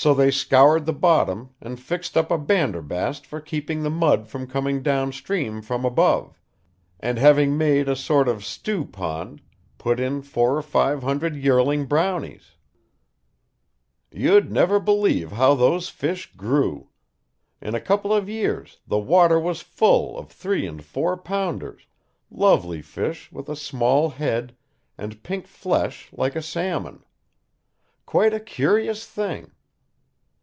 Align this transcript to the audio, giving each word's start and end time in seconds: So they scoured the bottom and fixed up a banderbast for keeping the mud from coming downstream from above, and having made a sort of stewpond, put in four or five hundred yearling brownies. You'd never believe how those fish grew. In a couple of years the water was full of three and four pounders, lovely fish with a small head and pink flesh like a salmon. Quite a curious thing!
So 0.00 0.14
they 0.14 0.30
scoured 0.30 0.86
the 0.86 0.92
bottom 0.92 1.50
and 1.60 1.80
fixed 1.80 2.16
up 2.16 2.30
a 2.30 2.38
banderbast 2.38 3.26
for 3.26 3.40
keeping 3.40 3.82
the 3.82 3.90
mud 3.90 4.28
from 4.28 4.46
coming 4.46 4.80
downstream 4.80 5.60
from 5.60 5.84
above, 5.84 6.40
and 7.00 7.18
having 7.18 7.58
made 7.58 7.88
a 7.88 7.96
sort 7.96 8.28
of 8.28 8.44
stewpond, 8.44 9.40
put 9.76 9.98
in 9.98 10.22
four 10.22 10.56
or 10.56 10.62
five 10.62 11.02
hundred 11.02 11.34
yearling 11.34 11.86
brownies. 11.86 12.52
You'd 14.12 14.52
never 14.52 14.78
believe 14.78 15.32
how 15.32 15.54
those 15.54 15.88
fish 15.88 16.32
grew. 16.36 16.90
In 17.60 17.74
a 17.74 17.80
couple 17.80 18.12
of 18.14 18.28
years 18.28 18.78
the 18.86 19.00
water 19.00 19.40
was 19.40 19.62
full 19.62 20.16
of 20.16 20.28
three 20.28 20.64
and 20.64 20.84
four 20.84 21.16
pounders, 21.16 21.88
lovely 22.30 22.82
fish 22.82 23.32
with 23.32 23.48
a 23.48 23.56
small 23.56 24.10
head 24.10 24.54
and 24.96 25.24
pink 25.24 25.48
flesh 25.48 26.08
like 26.12 26.36
a 26.36 26.42
salmon. 26.42 27.02
Quite 28.06 28.32
a 28.32 28.38
curious 28.38 29.04
thing! 29.04 29.50